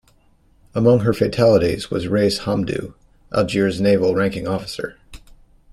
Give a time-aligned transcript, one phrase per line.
[0.73, 2.95] Among her fatalities was Rais Hamidu,
[3.31, 4.97] Algiers' ranking naval officer.